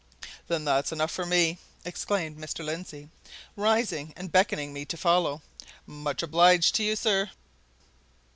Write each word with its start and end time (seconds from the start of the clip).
"Then 0.47 0.65
that's 0.65 0.91
enough 0.91 1.11
for 1.11 1.27
me!" 1.27 1.59
exclaimed 1.85 2.35
Mr. 2.39 2.65
Lindsey, 2.65 3.07
rising 3.55 4.15
and 4.17 4.31
beckoning 4.31 4.73
me 4.73 4.83
to 4.83 4.97
follow. 4.97 5.43
"Much 5.85 6.23
obliged 6.23 6.73
to 6.73 6.83
you, 6.83 6.95
sir." 6.95 7.29